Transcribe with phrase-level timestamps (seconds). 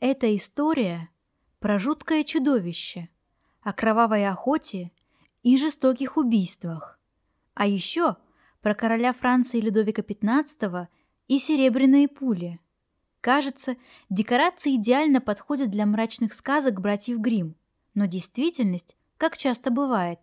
[0.00, 1.10] Это история
[1.58, 3.10] про жуткое чудовище,
[3.60, 4.92] о кровавой охоте
[5.42, 6.98] и жестоких убийствах.
[7.52, 8.16] А еще
[8.62, 10.86] про короля Франции Людовика XV
[11.28, 12.60] и серебряные пули.
[13.20, 13.76] Кажется,
[14.08, 17.54] декорации идеально подходят для мрачных сказок братьев Гримм,
[17.92, 20.18] но действительность, как часто бывает,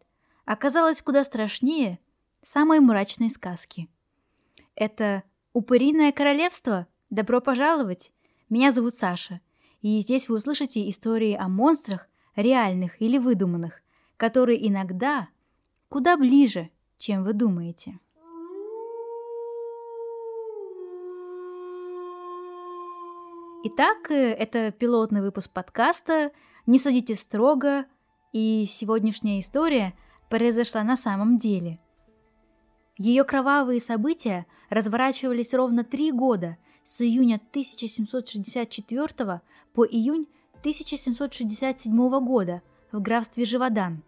[0.46, 2.00] оказалась куда страшнее
[2.42, 3.92] самой мрачной сказки.
[4.74, 5.22] Это
[5.54, 6.88] «Упыриное королевство»?
[7.12, 8.12] Добро пожаловать!
[8.50, 9.40] Меня зовут Саша,
[9.82, 13.82] и здесь вы услышите истории о монстрах, реальных или выдуманных,
[14.16, 15.30] которые иногда
[15.90, 18.00] куда ближе, чем вы думаете.
[23.64, 26.32] Итак, э, это пилотный выпуск подкаста
[26.66, 27.86] «Не судите строго»,
[28.32, 29.94] и сегодняшняя история
[30.30, 31.80] произошла на самом деле.
[32.98, 36.58] Ее кровавые события разворачивались ровно три года
[36.88, 39.42] с июня 1764
[39.74, 40.28] по июнь
[40.62, 42.62] 1767 года
[42.94, 44.04] в графстве Живодан.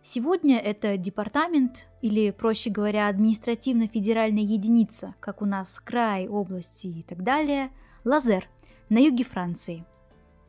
[0.00, 7.22] Сегодня это департамент, или, проще говоря, административно-федеральная единица, как у нас край, области и так
[7.22, 7.70] далее,
[8.02, 8.48] Лазер,
[8.88, 9.84] на юге Франции.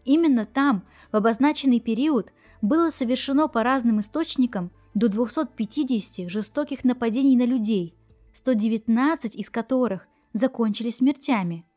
[0.06, 2.32] Именно там, в обозначенный период,
[2.62, 7.94] было совершено по разным источникам до 250 жестоких нападений на людей,
[8.32, 11.66] 119 из которых закончились смертями–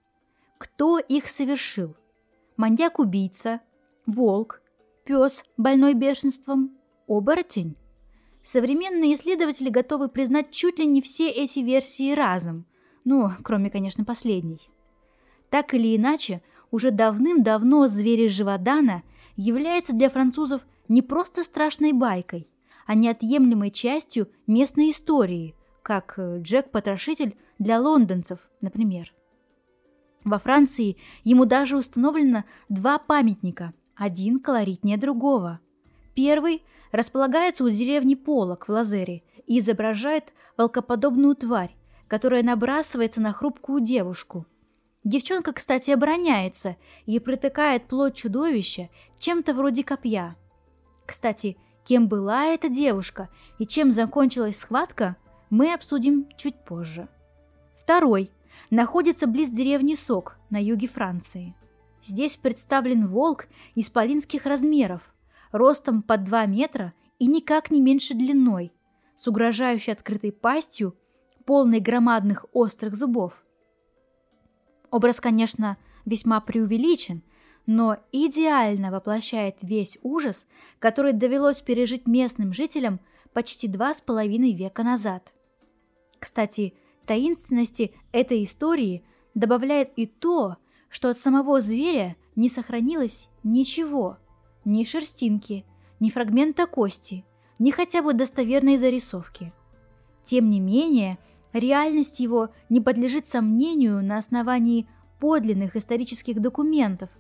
[0.59, 1.97] кто их совершил?
[2.57, 3.61] Маньяк-убийца,
[4.07, 4.63] волк,
[5.05, 6.77] пес, больной бешенством,
[7.07, 7.77] оборотень?
[8.43, 12.67] Современные исследователи готовы признать чуть ли не все эти версии разом,
[13.05, 14.71] ну, кроме, конечно, последней.
[15.51, 19.03] Так или иначе, уже давным-давно зверь Живодана
[19.37, 22.49] является для французов не просто страшной байкой,
[22.87, 29.13] а неотъемлемой частью местной истории, как Джек-потрошитель для лондонцев, например.
[30.27, 35.61] Во Франции ему даже установлено два памятника, один колоритнее другого.
[36.17, 41.77] Первый располагается у деревни Полок в Лазере и изображает волкоподобную тварь,
[42.09, 44.47] которая набрасывается на хрупкую девушку.
[45.05, 50.35] Девчонка, кстати, обороняется и протыкает плоть чудовища чем-то вроде копья.
[51.07, 53.29] Кстати, кем была эта девушка
[53.61, 55.15] и чем закончилась схватка,
[55.51, 57.09] мы обсудим чуть позже.
[57.77, 58.33] Второй
[58.71, 61.55] находится близ деревни Сок на юге Франции.
[62.03, 65.15] Здесь представлен волк исполинских размеров,
[65.53, 68.73] ростом под 2 метра и никак не меньше длиной,
[69.15, 70.97] с угрожающей открытой пастью,
[71.45, 73.45] полной громадных острых зубов.
[74.91, 77.23] Образ, конечно, весьма преувеличен,
[77.67, 80.47] но идеально воплощает весь ужас,
[80.79, 83.01] который довелось пережить местным жителям
[83.33, 85.33] почти два с половиной века назад.
[86.19, 86.75] Кстати,
[87.07, 90.57] Таинственности этой истории добавляет и то,
[90.89, 94.19] что от самого зверя не сохранилось ничего,
[94.65, 95.65] ни шерстинки,
[96.01, 97.25] ни фрагмента кости,
[97.59, 99.53] ни хотя бы достоверной зарисовки.
[100.25, 101.19] Тем не менее,
[101.53, 104.89] реальность его не подлежит сомнению на основании
[105.21, 107.11] подлинных исторических документов,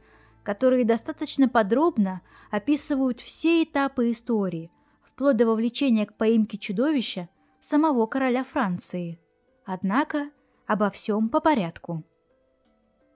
[0.42, 4.72] которые достаточно подробно описывают все этапы истории,
[5.02, 7.28] вплоть до вовлечения к поимке чудовища
[7.60, 9.20] самого короля Франции–
[9.66, 10.30] Однако
[10.66, 12.04] обо всем по порядку.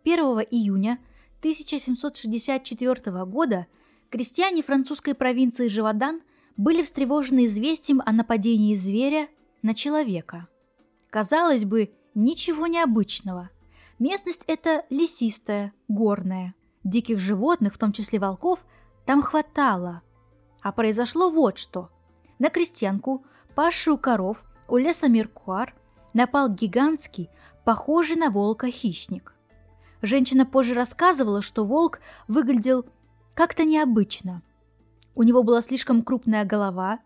[0.02, 0.18] 1
[0.50, 0.98] июня
[1.38, 3.66] 1764 года
[4.10, 6.22] крестьяне французской провинции Живодан
[6.56, 9.28] были встревожены известием о нападении зверя
[9.62, 10.48] на человека.
[11.08, 13.50] Казалось бы, ничего необычного.
[14.00, 16.54] Местность эта лесистая, горная.
[16.82, 18.58] Диких животных, в том числе волков,
[19.06, 20.02] там хватало.
[20.62, 21.90] А произошло вот что.
[22.40, 23.24] На крестьянку,
[23.54, 25.74] пасшую коров у леса Меркуар,
[26.12, 27.30] напал гигантский,
[27.64, 29.34] похожий на волка хищник.
[30.02, 32.86] Женщина позже рассказывала, что волк выглядел
[33.34, 34.42] как-то необычно.
[35.14, 36.98] У него была слишком крупная голова,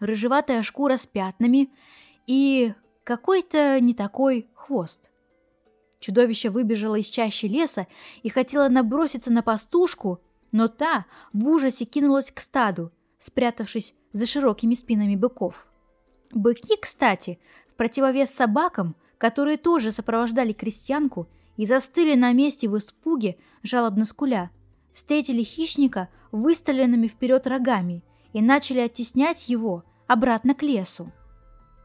[0.00, 1.70] рыжеватая шкура с пятнами
[2.26, 2.74] и
[3.04, 5.10] какой-то не такой хвост.
[6.00, 7.86] Чудовище выбежало из чащи леса
[8.22, 10.20] и хотело наброситься на пастушку,
[10.52, 15.66] но та в ужасе кинулась к стаду, спрятавшись за широкими спинами быков.
[16.32, 17.38] Быки, кстати,
[17.74, 21.26] в противовес собакам, которые тоже сопровождали крестьянку
[21.56, 24.50] и застыли на месте в испуге, жалобно скуля,
[24.92, 31.10] встретили хищника выставленными вперед рогами и начали оттеснять его обратно к лесу.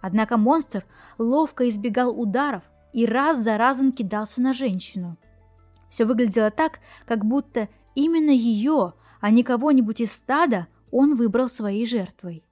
[0.01, 0.86] Однако монстр
[1.18, 2.63] ловко избегал ударов
[2.94, 5.18] и раз за разом кидался на женщину.
[5.89, 11.88] Все выглядело так, как будто именно ее, а не кого-нибудь из стада, он выбрал своей
[11.88, 12.44] жертвой.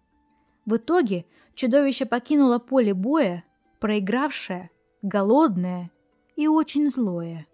[0.67, 1.25] В итоге
[1.55, 3.45] чудовище покинуло поле боя,
[3.79, 4.69] проигравшее,
[5.01, 5.91] голодное
[6.35, 7.47] и очень злое.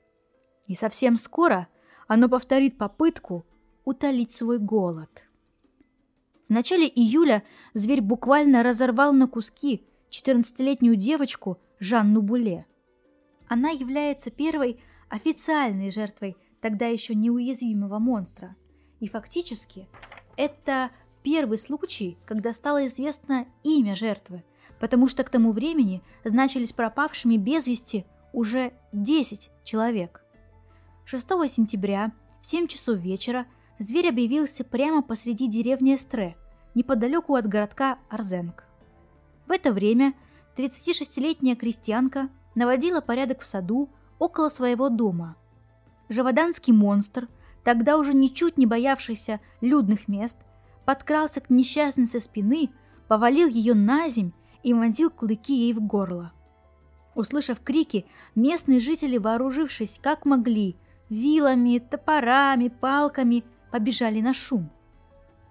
[0.65, 1.67] И совсем скоро
[2.07, 3.45] оно повторит попытку
[3.85, 5.25] утолить свой голод.
[6.49, 7.43] В начале июля
[7.75, 12.65] зверь буквально разорвал на куски 14-летнюю девочку Жанну Буле.
[13.47, 18.55] Она является первой официальной жертвой тогда еще неуязвимого монстра.
[18.99, 19.87] И фактически
[20.35, 20.89] это
[21.23, 24.43] первый случай, когда стало известно имя жертвы,
[24.79, 30.23] потому что к тому времени значились пропавшими без вести уже 10 человек.
[31.05, 32.11] 6 сентября
[32.41, 33.45] в 7 часов вечера
[33.79, 36.35] зверь объявился прямо посреди деревни Эстре,
[36.75, 38.65] неподалеку от городка Арзенг.
[39.47, 40.13] В это время
[40.57, 43.89] 36-летняя крестьянка наводила порядок в саду
[44.19, 45.35] около своего дома.
[46.09, 47.27] Живоданский монстр,
[47.63, 50.39] тогда уже ничуть не боявшийся людных мест,
[50.85, 52.69] подкрался к несчастной со спины,
[53.07, 54.31] повалил ее на земь
[54.63, 56.33] и вонзил клыки ей в горло.
[57.15, 60.75] Услышав крики, местные жители, вооружившись как могли,
[61.09, 64.69] вилами, топорами, палками, побежали на шум.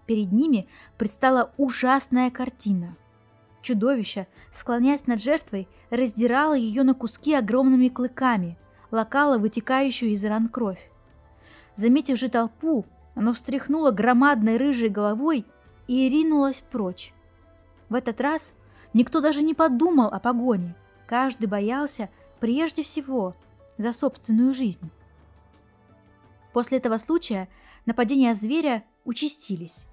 [0.06, 0.66] Перед ними
[0.98, 2.96] предстала ужасная картина.
[3.62, 8.58] Чудовище, склоняясь над жертвой, раздирало ее на куски огромными клыками,
[8.90, 10.90] лакало вытекающую из ран кровь.
[11.76, 15.44] Заметив же толпу, оно встряхнуло громадной рыжей головой
[15.86, 17.12] и ринулось прочь.
[17.88, 18.52] В этот раз
[18.94, 20.74] никто даже не подумал о погоне.
[21.06, 22.08] Каждый боялся
[22.40, 23.34] прежде всего
[23.76, 24.90] за собственную жизнь.
[26.52, 27.48] После этого случая
[27.86, 29.86] нападения зверя участились.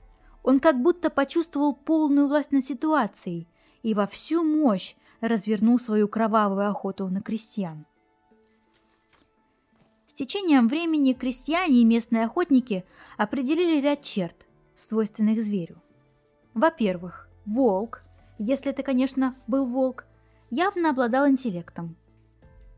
[0.44, 3.48] Он как будто почувствовал полную власть над ситуацией
[3.84, 7.86] и во всю мощь развернул свою кровавую охоту на крестьян.
[10.20, 12.84] Течением времени крестьяне и местные охотники
[13.16, 14.36] определили ряд черт,
[14.76, 15.82] свойственных зверю.
[16.54, 18.04] Во-первых, волк,
[18.38, 20.06] если это, конечно, был волк,
[20.50, 21.96] явно обладал интеллектом.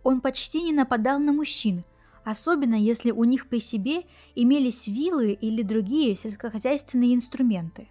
[0.03, 1.83] Он почти не нападал на мужчин,
[2.23, 4.03] особенно если у них при себе
[4.35, 7.87] имелись вилы или другие сельскохозяйственные инструменты.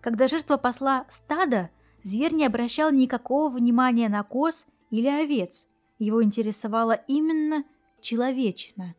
[0.00, 1.68] Когда жертва посла стада,
[2.02, 5.68] зверь не обращал никакого внимания на коз или овец,
[5.98, 7.64] его интересовала именно
[8.00, 8.94] человечина.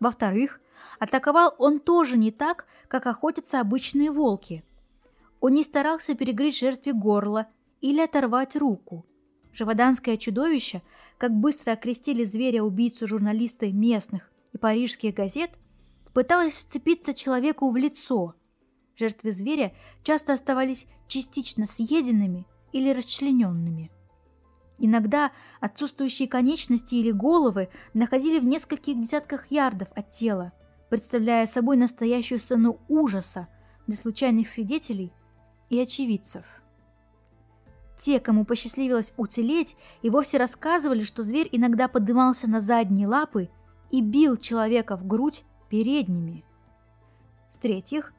[0.00, 0.60] Во-вторых,
[0.98, 4.64] атаковал он тоже не так, как охотятся обычные волки.
[5.40, 7.46] Он не старался перегрызть жертве горло
[7.80, 9.06] или оторвать руку–
[9.56, 10.82] Живоданское чудовище,
[11.16, 15.50] как быстро окрестили зверя-убийцу журналисты местных и парижских газет,
[16.12, 18.34] пыталось вцепиться человеку в лицо.
[18.96, 23.90] Жертвы зверя часто оставались частично съеденными или расчлененными.
[24.78, 30.52] Иногда отсутствующие конечности или головы находили в нескольких десятках ярдов от тела,
[30.90, 33.48] представляя собой настоящую сцену ужаса
[33.86, 35.12] для случайных свидетелей
[35.70, 36.44] и очевидцев.
[37.96, 43.48] Те, кому посчастливилось уцелеть, и вовсе рассказывали, что зверь иногда поднимался на задние лапы
[43.90, 46.44] и бил человека в грудь передними.
[47.54, 48.12] В-третьих,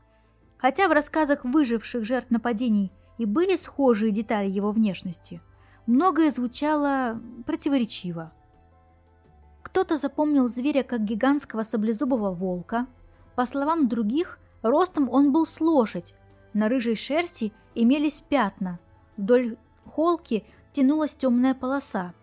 [0.57, 5.41] хотя в рассказах выживших жертв нападений и были схожие детали его внешности,
[5.87, 8.31] многое звучало противоречиво.
[9.63, 12.87] Кто-то запомнил зверя как гигантского саблезубого волка,
[13.35, 16.13] по словам других, ростом он был с лошадь,
[16.53, 18.79] на рыжей шерсти имелись пятна,
[19.17, 22.13] вдоль холке тянулась темная полоса.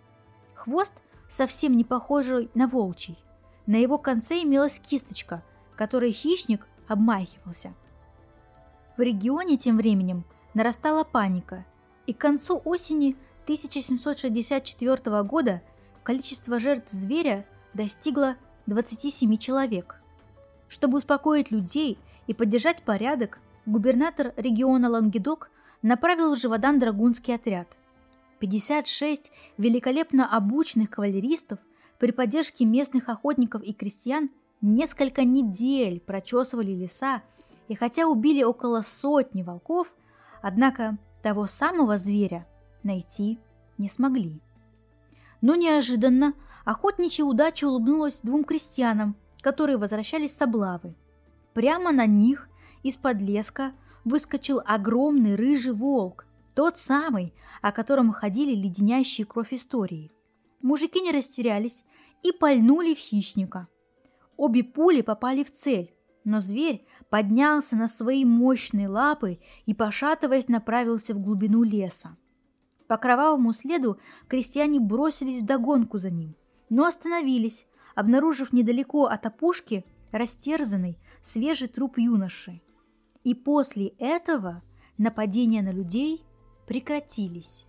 [0.54, 3.18] Хвост совсем не похожий на волчий.
[3.66, 5.42] На его конце имелась кисточка,
[5.76, 7.74] которой хищник обмахивался.
[8.96, 11.64] В регионе тем временем нарастала паника,
[12.06, 15.60] и к концу осени 1764 года
[16.02, 18.36] количество жертв зверя достигло
[18.66, 19.96] 27 человек.
[20.68, 25.50] Чтобы успокоить людей и поддержать порядок, губернатор региона Лангедок
[25.82, 27.68] направил в Живодан драгунский отряд.
[28.38, 31.58] 56 великолепно обученных кавалеристов
[31.98, 34.30] при поддержке местных охотников и крестьян
[34.62, 37.22] несколько недель прочесывали леса,
[37.68, 39.94] и хотя убили около сотни волков,
[40.40, 42.46] однако того самого зверя
[42.84, 43.38] найти
[43.78, 44.40] не смогли.
[45.40, 50.94] Но неожиданно охотничья удача улыбнулась двум крестьянам, которые возвращались с облавы.
[51.52, 52.48] Прямо на них
[52.82, 53.72] из-под леска
[54.04, 60.10] выскочил огромный рыжий волк, тот самый, о котором ходили леденящие кровь истории.
[60.62, 61.84] Мужики не растерялись
[62.22, 63.68] и пальнули в хищника.
[64.36, 71.14] Обе пули попали в цель, но зверь поднялся на свои мощные лапы и, пошатываясь, направился
[71.14, 72.16] в глубину леса.
[72.94, 73.98] По кровавому следу
[74.28, 76.36] крестьяне бросились в догонку за ним,
[76.70, 82.60] но остановились, обнаружив недалеко от опушки растерзанный свежий труп юноши.
[83.24, 84.62] И после этого
[84.96, 86.24] нападения на людей
[86.68, 87.66] прекратились.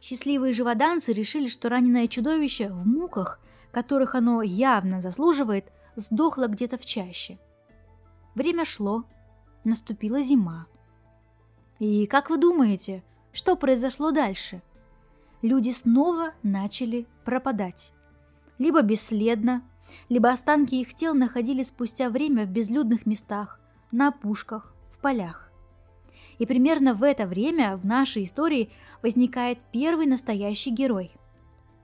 [0.00, 3.38] Счастливые живоданцы решили, что раненое чудовище в муках
[3.70, 7.38] которых оно явно заслуживает, сдохло где-то в чаще.
[8.34, 9.04] Время шло,
[9.62, 10.68] наступила зима.
[11.80, 14.62] И как вы думаете, что произошло дальше?
[15.42, 17.90] Люди снова начали пропадать.
[18.58, 19.62] Либо бесследно,
[20.08, 23.60] либо останки их тел находились спустя время в безлюдных местах,
[23.90, 25.50] на опушках, в полях.
[26.38, 28.70] И примерно в это время в нашей истории
[29.02, 31.10] возникает первый настоящий герой.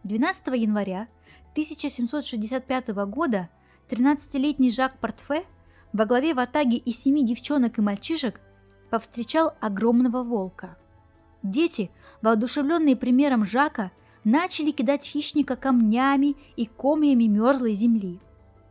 [0.05, 1.09] 12 января
[1.53, 3.49] 1765 года
[3.89, 5.45] 13-летний Жак Портфе
[5.93, 8.41] во главе ватаги из семи девчонок и мальчишек
[8.89, 10.77] повстречал огромного волка.
[11.43, 11.91] Дети,
[12.23, 13.93] воодушевленные примером Жака,
[14.25, 18.21] начали кидать хищника камнями и комьями мерзлой земли.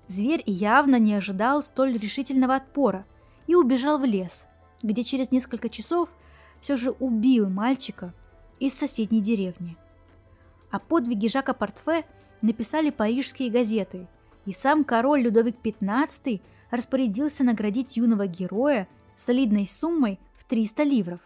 [0.07, 3.05] Зверь явно не ожидал столь решительного отпора
[3.47, 4.47] и убежал в лес,
[4.83, 6.09] где через несколько часов
[6.59, 8.13] все же убил мальчика
[8.59, 9.77] из соседней деревни.
[10.71, 12.05] О подвиге Жака Портфе
[12.41, 14.07] написали парижские газеты,
[14.45, 21.19] и сам король Людовик XV распорядился наградить юного героя солидной суммой в 300 ливров.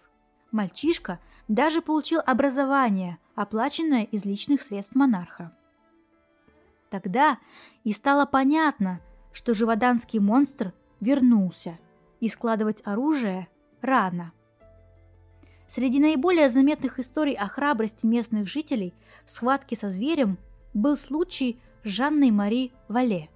[0.53, 5.51] Мальчишка даже получил образование, оплаченное из личных средств монарха.
[6.91, 7.39] Тогда
[7.83, 11.79] и стало понятно, что живоданский монстр вернулся,
[12.19, 13.48] и складывать оружие
[13.81, 14.31] рано.
[15.65, 18.93] Среди наиболее заметных историй о храбрости местных жителей
[19.25, 20.38] в схватке со зверем
[20.75, 23.29] был случай Жанны Мари Вале.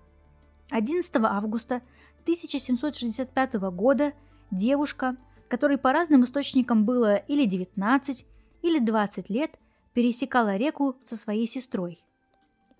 [0.70, 1.82] 11 августа
[2.22, 4.14] 1765 года
[4.52, 5.18] девушка,
[5.48, 8.26] которой по разным источникам было или 19,
[8.62, 9.58] или 20 лет,
[9.94, 12.00] пересекала реку со своей сестрой.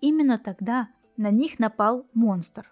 [0.02, 2.72] Именно тогда на них напал монстр.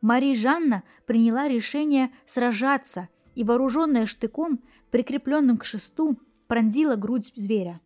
[0.00, 7.80] Мари Жанна приняла решение сражаться и, вооруженная штыком, прикрепленным к шесту, пронзила грудь зверя.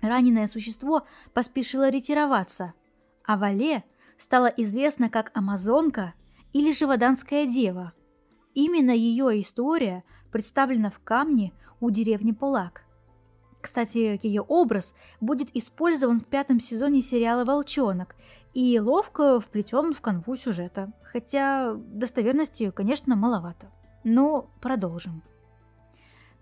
[0.00, 2.74] Раненое существо поспешило ретироваться,
[3.24, 3.84] а Вале
[4.16, 6.14] стала известна как Амазонка
[6.52, 7.92] или Живоданская дева.
[8.58, 12.82] Именно ее история представлена в камне у деревни Полак.
[13.60, 18.16] Кстати, ее образ будет использован в пятом сезоне сериала «Волчонок»
[18.54, 23.70] и ловко вплетен в канву сюжета, хотя достоверности, конечно, маловато.
[24.02, 25.22] Но продолжим.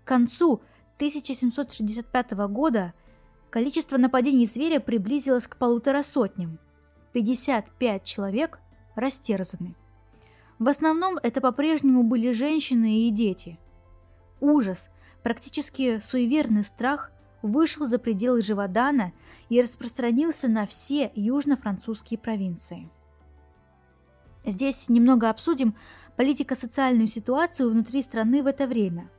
[0.03, 0.63] К концу
[0.95, 2.95] 1765 года
[3.51, 6.57] количество нападений зверя приблизилось к полутора сотням.
[7.13, 8.57] 55 человек
[8.95, 9.75] растерзаны.
[10.59, 13.59] В основном это по-прежнему были женщины и дети.
[14.39, 14.89] Ужас,
[15.21, 17.11] практически суеверный страх
[17.41, 19.13] вышел за пределы Живодана
[19.49, 22.89] и распространился на все южно-французские провинции.
[24.45, 25.75] Здесь немного обсудим
[26.15, 29.09] политико-социальную ситуацию внутри страны в это время.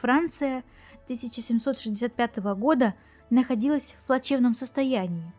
[0.00, 0.64] Франция
[1.04, 2.94] 1765 года
[3.30, 5.32] находилась в плачевном состоянии.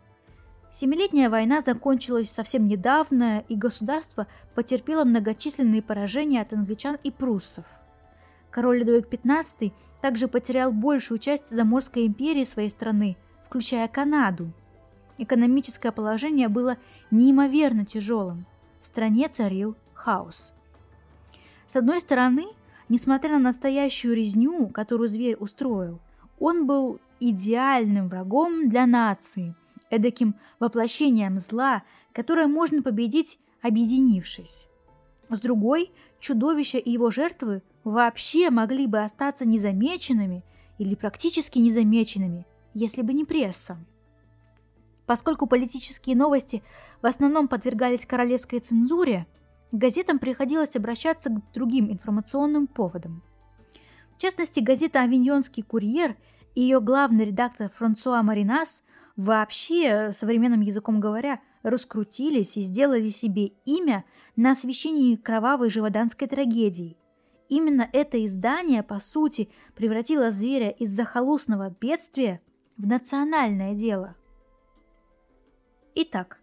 [0.70, 7.64] Семилетняя война закончилась совсем недавно, и государство потерпело многочисленные поражения от англичан и пруссов.
[8.50, 14.52] Король Людовик XV также потерял большую часть заморской империи своей страны, включая Канаду.
[15.18, 16.78] Экономическое положение было
[17.10, 18.46] неимоверно тяжелым.
[18.80, 20.52] В стране царил хаос.
[21.66, 22.46] С одной стороны,
[22.88, 26.00] несмотря на настоящую резню, которую зверь устроил,
[26.38, 29.54] он был идеальным врагом для нации,
[29.90, 31.82] эдаким воплощением зла,
[32.12, 34.66] которое можно победить, объединившись.
[35.28, 40.44] С другой, чудовище и его жертвы вообще могли бы остаться незамеченными
[40.78, 43.78] или практически незамеченными, если бы не пресса.
[45.06, 46.62] Поскольку политические новости
[47.02, 49.26] в основном подвергались королевской цензуре,
[49.72, 53.22] газетам приходилось обращаться к другим информационным поводам.
[54.16, 56.16] В частности, газета «Авиньонский курьер»
[56.54, 58.84] и ее главный редактор Франсуа Маринас
[59.20, 66.96] вообще, современным языком говоря, раскрутились и сделали себе имя на освещении кровавой живоданской трагедии.
[67.50, 72.40] Именно это издание, по сути, превратило зверя из захолустного бедствия
[72.78, 74.16] в национальное дело.
[75.94, 76.38] Итак,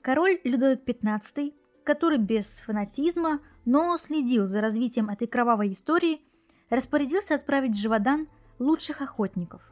[0.00, 6.20] король Людовик XV, который без фанатизма, но следил за развитием этой кровавой истории,
[6.68, 8.28] распорядился отправить в Живодан
[8.60, 9.62] лучших охотников.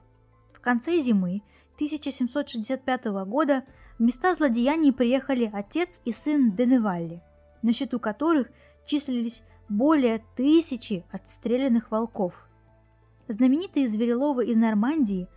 [0.52, 1.42] В конце зимы
[1.78, 3.62] 1765 года
[4.00, 7.23] в места злодеяний приехали отец и сын Деневалли,
[7.62, 8.49] на счету которых
[8.85, 12.49] числились более тысячи отстрелянных волков.
[13.28, 15.28] Знаменитые звереловы из Нормандии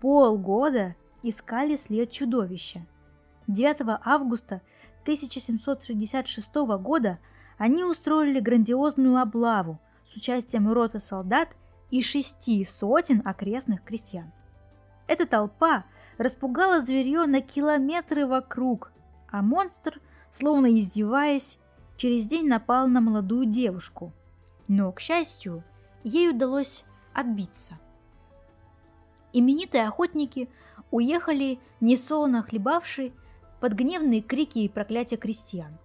[0.00, 2.86] полгода искали след чудовища.
[3.46, 4.62] 9 августа
[5.02, 7.18] 1766 года
[7.58, 9.78] они устроили грандиозную облаву
[10.10, 11.50] с участием роты солдат
[11.90, 14.32] и шести сотен окрестных крестьян.
[15.10, 15.86] Эта толпа
[16.18, 18.92] распугала зверье на километры вокруг
[19.28, 20.00] а монстр,
[20.30, 21.58] словно издеваясь,
[21.96, 24.12] через день напал на молодую девушку.
[24.68, 25.64] Но, к счастью,
[26.04, 27.76] ей удалось отбиться.
[29.32, 30.48] Именитые охотники
[30.92, 33.12] уехали, несолоно хлебавшие,
[33.58, 35.76] под гневные крики и проклятия крестьян.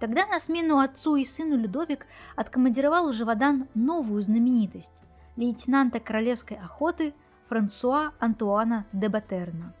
[0.00, 5.04] Тогда на смену отцу и сыну Людовик откомандировал в Живодан новую знаменитость–
[5.36, 7.14] лейтенанта королевской охоты
[7.48, 9.72] Франсуа Антуана де Батерна.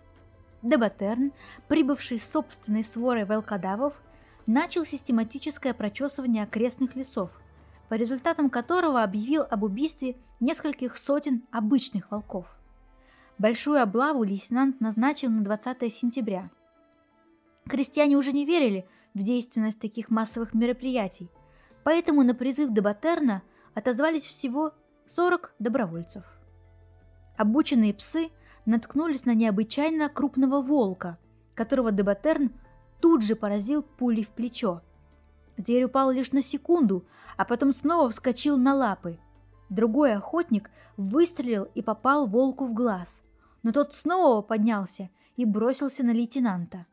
[0.62, 1.32] Де Батерн,
[1.68, 3.94] прибывший с собственной сворой волкодавов,
[4.46, 7.30] начал систематическое прочесывание окрестных лесов,
[7.88, 12.46] по результатам которого объявил об убийстве нескольких сотен обычных волков.
[13.36, 16.50] Большую облаву лейтенант назначил на 20 сентября.
[17.68, 21.28] Крестьяне уже не верили в действенность таких массовых мероприятий,
[21.84, 23.42] поэтому на призыв Дебатерна
[23.74, 24.72] отозвались всего
[25.06, 26.37] 40 добровольцев.
[27.38, 28.30] Обученные псы
[28.66, 31.18] наткнулись на необычайно крупного волка,
[31.54, 32.50] которого Дебатерн
[33.00, 34.82] тут же поразил пулей в плечо.
[35.56, 39.20] Зверь упал лишь на секунду, а потом снова вскочил на лапы.
[39.70, 43.22] Другой охотник выстрелил и попал волку в глаз,
[43.62, 46.86] но тот снова поднялся и бросился на лейтенанта.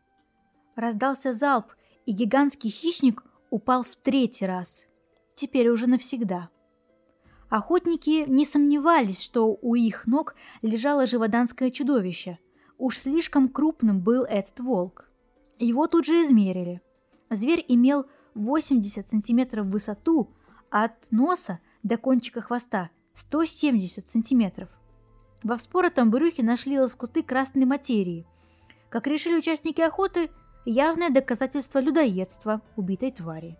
[0.75, 1.73] Раздался залп,
[2.05, 4.85] и гигантский хищник упал в третий раз.
[5.33, 6.49] Теперь уже навсегда.
[7.55, 12.38] Охотники не сомневались, что у их ног лежало живоданское чудовище.
[12.77, 15.09] Уж слишком крупным был этот волк.
[15.57, 16.81] Его тут же измерили.
[17.29, 20.33] Зверь имел 80 сантиметров в высоту,
[20.69, 24.67] а от носа до кончика хвоста 170 сантиметров.
[25.41, 28.27] Во вспоротом брюхе нашли лоскуты красной материи.
[28.89, 30.29] Как решили участники охоты,
[30.65, 33.57] явное доказательство людоедства убитой твари.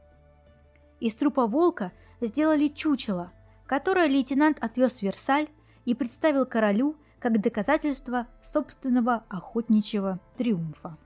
[1.00, 3.32] Из трупа волка сделали чучело,
[3.68, 5.48] которое лейтенант отвез в Версаль
[5.86, 10.98] и представил королю как доказательство собственного охотничьего триумфа.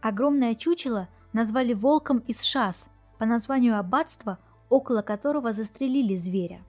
[0.00, 6.60] Огромное чучело назвали волком из Шас по названию аббатства, около которого застрелили зверя.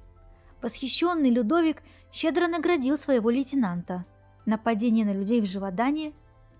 [0.61, 4.05] Восхищенный Людовик щедро наградил своего лейтенанта.
[4.45, 6.13] Нападения на людей в Живодане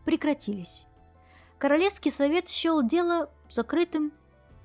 [0.04, 0.86] прекратились.
[1.58, 4.12] Королевский совет счел дело закрытым,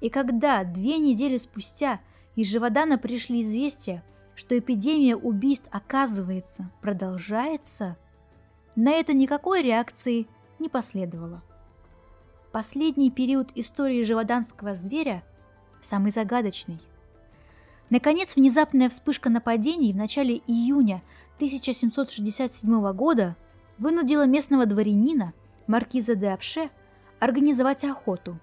[0.00, 2.00] и когда две недели спустя
[2.38, 4.04] из Живодана пришли известия,
[4.36, 7.96] что эпидемия убийств, оказывается, продолжается,
[8.76, 10.28] на это никакой реакции
[10.60, 11.42] не последовало.
[12.52, 15.24] Последний период истории живоданского зверя
[15.80, 16.78] самый загадочный.
[17.90, 21.02] Наконец, внезапная вспышка нападений в начале июня
[21.38, 23.34] 1767 года
[23.78, 25.32] вынудила местного дворянина,
[25.66, 26.70] маркиза де Апше,
[27.18, 28.38] организовать охоту.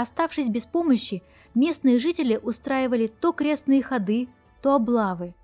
[0.00, 1.22] Оставшись без помощи,
[1.54, 4.30] местные жители устраивали то крестные ходы,
[4.62, 5.34] то облавы,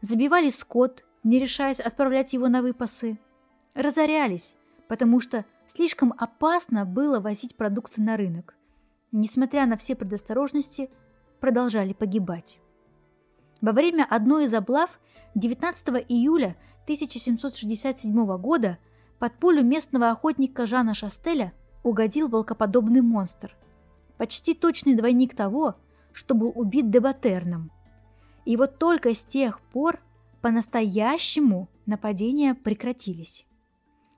[0.00, 3.20] забивали скот, не решаясь отправлять его на выпасы,
[3.72, 4.56] разорялись,
[4.88, 8.56] потому что слишком опасно было возить продукты на рынок.
[9.12, 10.90] Несмотря на все предосторожности,
[11.38, 12.58] продолжали погибать.
[13.60, 14.98] Во время одной из облав
[15.36, 18.78] 19 июля 1767 года
[19.20, 21.52] под пулю местного охотника Жана Шастеля
[21.84, 23.56] угодил волкоподобный монстр,
[24.20, 25.76] почти точный двойник того,
[26.12, 27.70] что был убит Дебатерном.
[28.44, 29.98] И вот только с тех пор
[30.42, 33.46] по-настоящему нападения прекратились.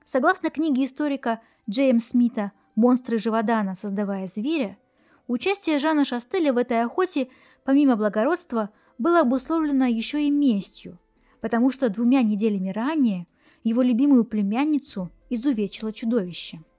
[0.03, 1.39] Согласно книге историка
[1.69, 3.75] Джеймс Смита «Монстры Живодана.
[3.75, 4.77] Создавая зверя»,
[5.27, 7.29] участие Жана Шастеля в этой охоте,
[7.63, 10.99] помимо благородства, было обусловлено еще и местью,
[11.39, 13.25] потому что двумя неделями ранее
[13.63, 16.61] его любимую племянницу изувечило чудовище–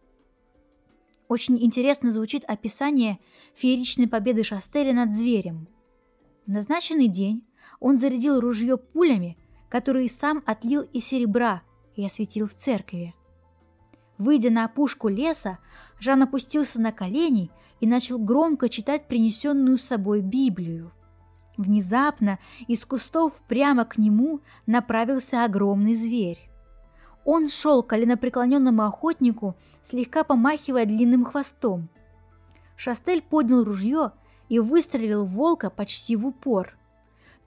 [1.29, 3.19] очень интересно звучит описание
[3.55, 5.69] фееричной победы Шастеля над зверем.
[6.47, 7.45] В назначенный день
[7.81, 11.63] он зарядил ружье пулями, которые сам отлил из серебра
[11.97, 13.15] и осветил в церкви.
[14.19, 15.59] Выйдя на опушку леса,
[15.99, 20.93] Жан опустился на колени и начал громко читать принесенную с собой Библию.
[21.57, 26.51] Внезапно из кустов прямо к нему направился огромный зверь.
[27.25, 31.89] Он шел к коленопреклоненному охотнику, слегка помахивая длинным хвостом.
[32.77, 34.13] Шастель поднял ружье
[34.49, 36.77] и выстрелил в волка почти в упор.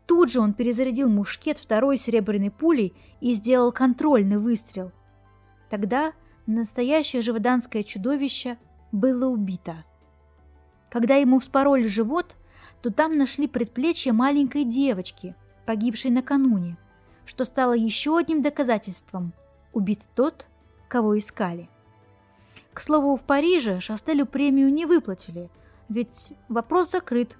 [0.08, 4.92] Тут же он перезарядил мушкет второй серебряной пулей и сделал контрольный выстрел.
[5.70, 6.14] Тогда
[6.48, 8.58] настоящее живоданское чудовище
[8.92, 9.84] было убито.
[10.90, 12.36] Когда ему вспороли живот,
[12.82, 15.36] то там нашли предплечье маленькой девочки,
[15.66, 16.78] погибшей накануне,
[17.26, 19.34] что стало еще одним доказательством–
[19.78, 20.48] убит тот,
[20.88, 21.70] кого искали.
[22.74, 25.52] К слову, в Париже Шастелю премию не выплатили,
[25.88, 27.38] ведь вопрос закрыт.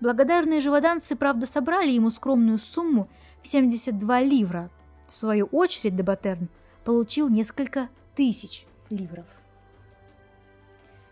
[0.00, 3.08] Благодарные живоданцы, правда, собрали ему скромную сумму
[3.42, 4.70] в 72 ливра.
[5.08, 6.48] В свою очередь Дебатерн
[6.84, 9.26] получил несколько тысяч ливров.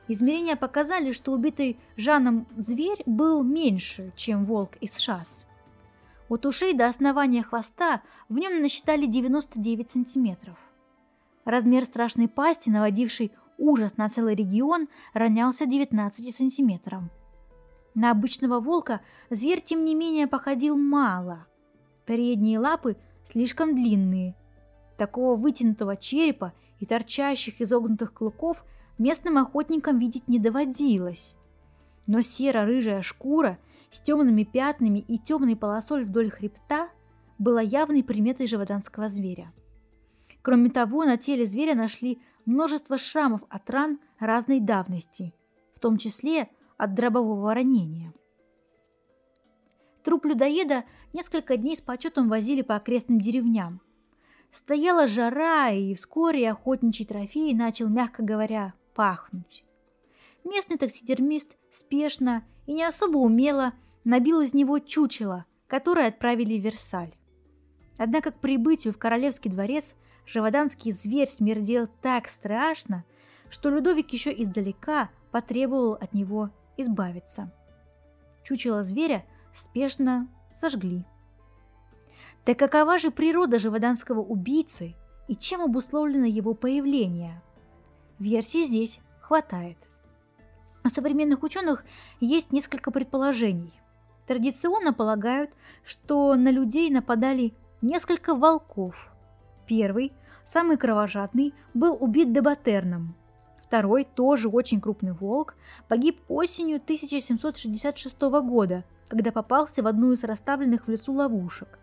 [0.09, 5.47] Измерения показали, что убитый Жаном зверь был меньше, чем волк из шас.
[6.29, 10.59] От ушей до основания хвоста в нем насчитали 99 сантиметров.
[11.45, 17.11] Размер страшной пасти, наводивший ужас на целый регион, равнялся 19 сантиметрам.
[17.95, 21.47] На обычного волка зверь, тем не менее, походил мало.
[22.05, 24.37] Передние лапы слишком длинные.
[24.99, 28.65] Такого вытянутого черепа и торчащих изогнутых клыков
[28.99, 31.38] местным охотникам видеть не доводилось.
[32.09, 33.59] Но серо-рыжая шкура
[33.91, 36.89] с темными пятнами и темной полосой вдоль хребта
[37.39, 39.53] была явной приметой живоданского зверя.
[40.41, 45.35] Кроме того, на теле зверя нашли множество шрамов от ран разной давности,
[45.75, 48.15] в том числе от дробового ранения.
[50.03, 53.83] Труп людоеда несколько дней с почетом возили по окрестным деревням.
[54.51, 59.67] Стояла жара, и вскоре охотничий трофей начал, мягко говоря, пахнуть.
[60.45, 63.73] Местный таксидермист спешно и не особо умело
[64.05, 67.15] набил из него чучело, которое отправили в Версаль.
[67.97, 73.05] Однако к прибытию в королевский дворец живоданский зверь смердел так страшно,
[73.51, 77.53] что Людовик еще издалека потребовал от него избавиться.
[78.45, 81.05] Чучело зверя спешно сожгли.
[82.45, 84.95] Так какова же природа живоданского убийцы
[85.27, 87.43] и чем обусловлено его появление?
[88.19, 89.77] Версий здесь хватает.
[90.89, 91.85] У современных ученых
[92.19, 93.79] есть несколько предположений.
[94.27, 95.51] Традиционно полагают,
[95.85, 99.13] что на людей нападали несколько волков.
[99.67, 103.15] Первый, самый кровожадный, был убит Дебатерном.
[103.61, 105.57] Второй, тоже очень крупный волк,
[105.89, 111.79] погиб осенью 1766 года, когда попался в одну из расставленных в лесу ловушек.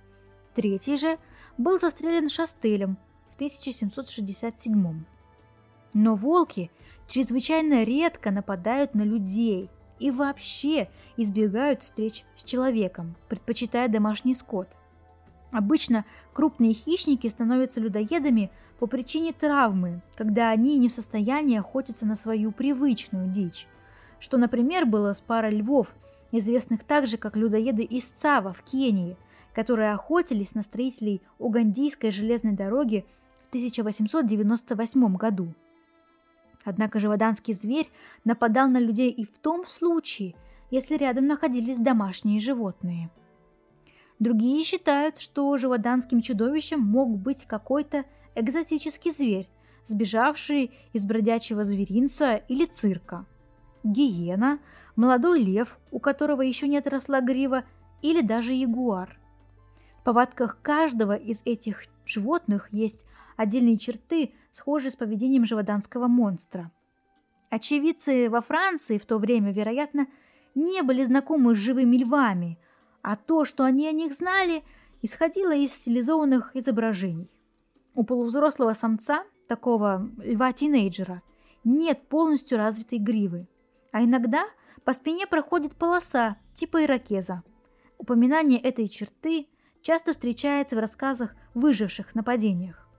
[0.56, 1.20] Третий же
[1.60, 2.98] был застрелен Шастелем
[3.30, 5.06] в 1767.
[5.94, 6.72] Но волки
[7.08, 14.68] чрезвычайно редко нападают на людей и вообще избегают встреч с человеком, предпочитая домашний скот.
[15.52, 22.16] Обычно крупные хищники становятся людоедами по причине травмы, когда они не в состоянии охотиться на
[22.16, 23.68] свою привычную дичь,
[24.20, 25.96] что, например, было с парой львов,
[26.32, 29.16] известных также как людоеды из Цава в Кении,
[29.54, 33.06] которые охотились на строителей Угандийской железной дороги
[33.46, 35.54] в 1898 году.
[36.66, 37.90] Однако живоданский зверь
[38.26, 40.36] нападал на людей и в том случае,
[40.72, 43.12] если рядом находились домашние животные.
[44.18, 49.48] Другие считают, что живоданским чудовищем мог быть какой-то экзотический зверь,
[49.86, 53.26] сбежавший из бродячего зверинца или цирка.
[53.84, 54.60] Гиена,
[54.96, 57.64] молодой лев, у которого еще не отросла грива,
[58.02, 59.20] или даже ягуар.
[60.00, 63.06] В повадках каждого из этих животных есть
[63.38, 66.72] отдельные черты, схожие с поведением живоданского монстра.
[67.50, 70.08] Очевидцы во Франции в то время, вероятно,
[70.56, 72.58] не были знакомы с живыми львами,
[73.02, 74.64] а то, что они о них знали,
[75.02, 77.30] исходило из стилизованных изображений.
[77.94, 81.22] У полувзрослого самца, такого льва-тинейджера,
[81.64, 83.48] нет полностью развитой гривы,
[83.92, 84.46] а иногда
[84.84, 87.44] по спине проходит полоса типа ирокеза.
[87.98, 89.48] Упоминание этой черты
[89.86, 92.90] часто встречается в рассказах выживших нападениях.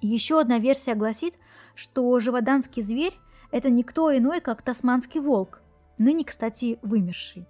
[0.00, 1.34] Еще одна версия гласит,
[1.74, 3.18] что живоданский зверь–
[3.50, 5.60] это никто иной, как тасманский волк,
[5.98, 7.48] ныне, кстати, вымерший.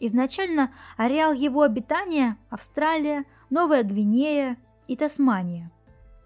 [0.00, 4.56] Изначально ареал его обитания– Австралия, Новая Гвинея
[4.88, 5.70] и Тасмания.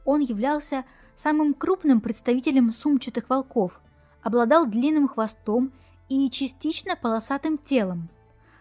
[0.07, 3.83] Он являлся самым крупным представителем сумчатых волков,
[4.23, 5.75] обладал длинным хвостом
[6.09, 8.09] и частично полосатым телом.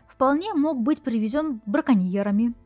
[0.10, 2.54] Вполне мог быть привезен браконьерами–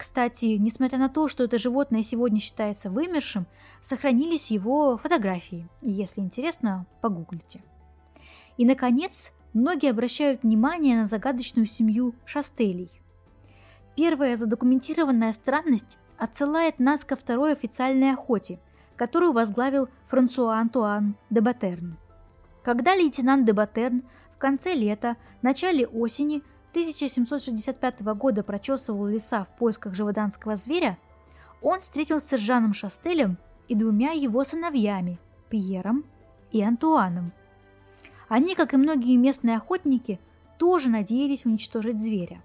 [0.00, 3.46] кстати, несмотря на то, что это животное сегодня считается вымершим,
[3.82, 5.68] сохранились его фотографии.
[5.82, 7.62] Если интересно, погуглите.
[8.56, 12.90] И, наконец, многие обращают внимание на загадочную семью Шастелей.
[13.94, 18.58] Первая задокументированная странность отсылает нас ко второй официальной охоте,
[18.96, 21.98] которую возглавил Франсуа Антуан де Батерн.
[22.62, 29.94] Когда лейтенант де Батерн в конце лета, начале осени 1765 года прочесывал леса в поисках
[29.94, 30.98] живоданского зверя,
[31.62, 35.18] он встретился с Жаном Шастелем и двумя его сыновьями–
[35.50, 36.04] Пьером
[36.52, 37.32] и Антуаном.
[38.28, 40.20] Они, как и многие местные охотники,
[40.58, 42.40] тоже надеялись уничтожить зверя.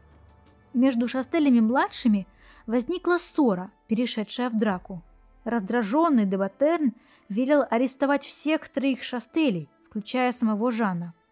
[0.74, 2.28] Между Шастелями-младшими
[2.66, 5.04] возникла ссора, перешедшая в драку.
[5.44, 6.94] Раздраженный Дебатерн
[7.30, 11.14] велел арестовать всех троих Шастелей, включая самого Жана–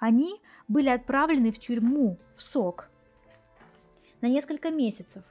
[0.00, 2.90] они были отправлены в тюрьму, в СОК,
[4.20, 5.22] на несколько месяцев.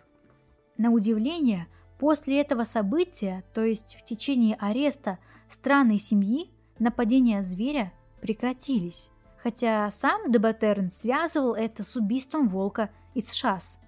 [0.77, 1.67] На удивление,
[1.99, 9.09] после этого события, то есть в течение ареста странной семьи, нападения зверя прекратились,
[9.43, 13.79] хотя сам Дебатерн связывал это с убийством волка из Шас.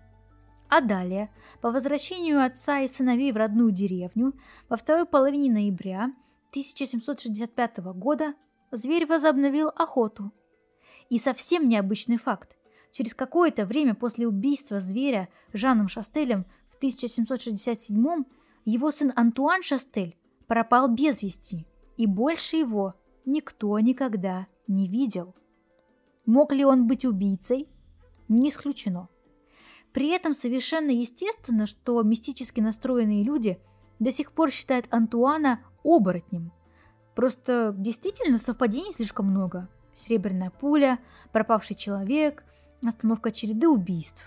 [0.68, 1.30] А далее,
[1.62, 4.34] по возвращению отца и сыновей в родную деревню,
[4.68, 6.14] во второй половине ноября
[6.52, 8.34] 1765 года
[8.72, 10.32] зверь возобновил охоту.
[11.12, 12.56] И совсем необычный факт.
[12.94, 18.24] Через какое-то время после убийства зверя Жаном Шастелем в 1767
[18.64, 22.96] его сын Антуан Шастель пропал без вести, и больше его
[23.26, 25.36] никто никогда не видел.
[26.26, 27.68] Мог ли он быть убийцей?
[28.30, 29.10] Не исключено.
[29.92, 33.60] При этом совершенно естественно, что мистически настроенные люди
[34.00, 36.54] до сих пор считают Антуана оборотнем.
[37.16, 39.68] Просто действительно совпадений слишком много.
[39.94, 41.00] Серебряная пуля,
[41.32, 42.44] пропавший человек,
[42.86, 44.24] остановка череды убийств.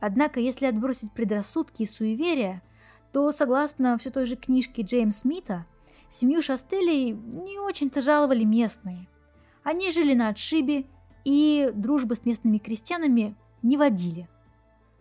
[0.00, 2.62] Однако, если отбросить предрассудки и суеверия,
[3.12, 5.66] то, согласно все той же книжке Джеймс Смита,
[6.08, 9.08] семью Шастелей не очень-то жаловали местные.
[9.62, 10.86] Они жили на отшибе
[11.24, 14.28] и дружбы с местными крестьянами не водили.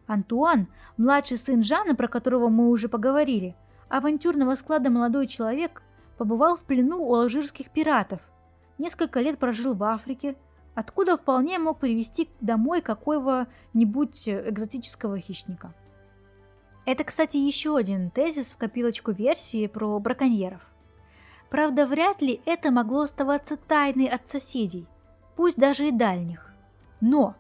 [0.08, 0.68] Антуан,
[0.98, 3.56] младший сын Жана, про которого мы уже поговорили,
[3.90, 5.84] авантюрного склада молодой человек,
[6.18, 8.20] побывал в плену у алжирских пиратов,
[8.80, 10.36] несколько лет прожил в Африке,
[10.74, 15.74] откуда вполне мог привести домой какого-нибудь экзотического хищника.
[16.86, 20.62] Это, кстати, еще один тезис в копилочку версии про браконьеров.
[21.50, 24.88] Правда, вряд ли это могло оставаться тайной от соседей,
[25.36, 26.52] пусть даже и дальних.
[27.02, 27.36] Но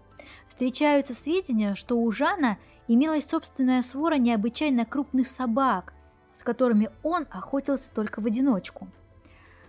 [0.47, 5.93] встречаются сведения, что у Жана имелась собственная свора необычайно крупных собак,
[6.33, 8.87] с которыми он охотился только в одиночку.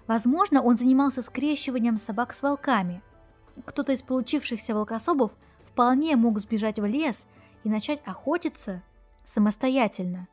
[0.06, 3.02] Возможно, он занимался скрещиванием собак с волками.
[3.64, 5.32] Кто-то из получившихся волкособов
[5.64, 7.26] вполне мог сбежать в лес
[7.64, 8.82] и начать охотиться
[9.24, 10.28] самостоятельно.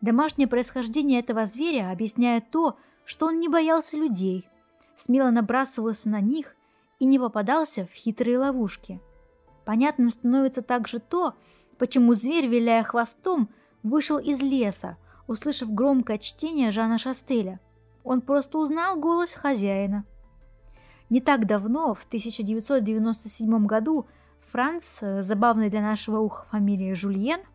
[0.00, 4.48] Домашнее происхождение этого зверя объясняет то, что он не боялся людей,
[4.96, 6.56] смело набрасывался на них
[6.98, 9.00] и не попадался в хитрые ловушки.
[9.64, 11.34] Понятным становится также то,
[11.78, 13.48] почему зверь, виляя хвостом,
[13.82, 17.60] вышел из леса, услышав громкое чтение Жана Шастеля.
[18.04, 20.04] Он просто узнал голос хозяина.
[21.10, 24.06] Не так давно, в 1997 году,
[24.46, 27.40] Франц, забавный для нашего уха фамилии Жульен–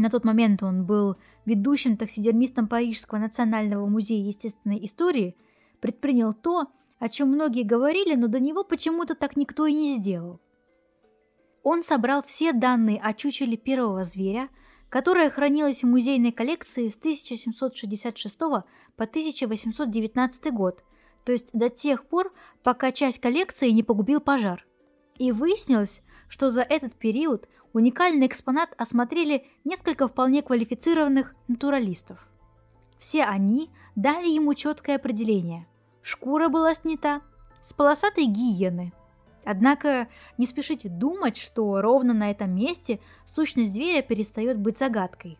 [0.00, 5.36] на тот момент он был ведущим таксидермистом Парижского национального музея естественной истории,
[5.80, 6.68] предпринял то,
[6.98, 10.40] о чем многие говорили, но до него почему-то так никто и не сделал.
[11.62, 14.48] Он собрал все данные о чучеле первого зверя,
[14.90, 18.64] которое хранилось в музейной коллекции с 1766 по
[18.96, 20.82] 1819 год,
[21.24, 24.66] то есть до тех пор, пока часть коллекции не погубил пожар.
[25.16, 32.28] И выяснилось, что за этот период уникальный экспонат осмотрели несколько вполне квалифицированных натуралистов.
[32.98, 35.66] Все они дали ему четкое определение.
[36.02, 37.22] Шкура была снята
[37.62, 38.92] с полосатой гиены.
[39.44, 45.38] Однако не спешите думать, что ровно на этом месте сущность зверя перестает быть загадкой.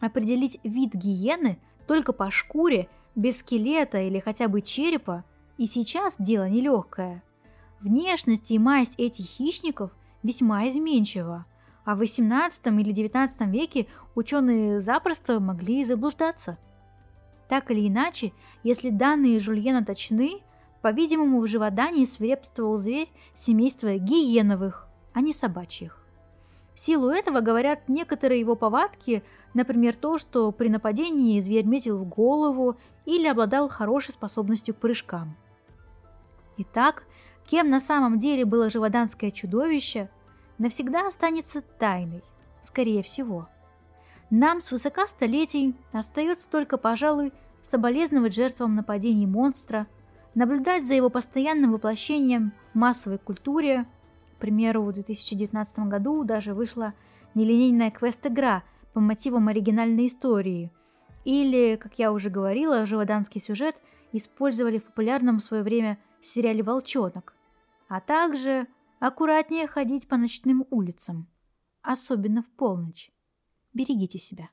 [0.00, 5.24] Определить вид гиены только по шкуре, без скелета или хотя бы черепа,
[5.58, 7.22] и сейчас дело нелегкое.
[7.80, 9.90] Внешность и масть этих хищников
[10.22, 11.46] весьма изменчива–
[11.86, 16.58] а в XVIII или XIX веке ученые запросто могли заблуждаться.
[17.48, 18.32] Так или иначе,
[18.64, 20.40] если данные Жульена точны,
[20.86, 26.00] по-видимому, в живодании свирепствовал зверь семейства гиеновых, а не собачьих.
[26.74, 32.04] В силу этого говорят некоторые его повадки, например, то, что при нападении зверь метил в
[32.08, 35.36] голову или обладал хорошей способностью к прыжкам.
[36.56, 37.02] Итак,
[37.46, 40.08] кем на самом деле было живоданское чудовище,
[40.58, 42.22] навсегда останется тайной,
[42.62, 43.48] скорее всего.
[44.30, 49.88] Нам с высока столетий остается только, пожалуй, соболезновать жертвам нападений монстра,
[50.36, 53.86] наблюдать за его постоянным воплощением в массовой культуре.
[54.36, 56.94] К примеру, в 2019 году даже вышла
[57.34, 60.70] нелинейная квест-игра по мотивам оригинальной истории.
[61.24, 67.34] Или, как я уже говорила, живоданский сюжет использовали в популярном в свое время сериале «Волчонок»,
[67.88, 68.68] а также
[68.98, 71.28] Аккуратнее ходить по ночным улицам,
[71.82, 73.12] особенно в полночь.
[73.74, 74.48] Берегите себя.